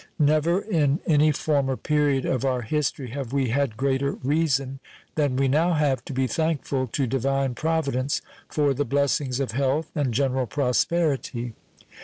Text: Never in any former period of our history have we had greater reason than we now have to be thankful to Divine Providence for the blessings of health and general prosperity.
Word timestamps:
Never 0.17 0.61
in 0.61 0.99
any 1.05 1.31
former 1.31 1.77
period 1.77 2.25
of 2.25 2.43
our 2.43 2.63
history 2.63 3.11
have 3.11 3.31
we 3.33 3.49
had 3.49 3.77
greater 3.77 4.13
reason 4.13 4.79
than 5.13 5.35
we 5.35 5.47
now 5.47 5.73
have 5.73 6.03
to 6.05 6.13
be 6.13 6.25
thankful 6.25 6.87
to 6.87 7.05
Divine 7.05 7.53
Providence 7.53 8.19
for 8.49 8.73
the 8.73 8.83
blessings 8.83 9.39
of 9.39 9.51
health 9.51 9.91
and 9.93 10.11
general 10.11 10.47
prosperity. 10.47 11.53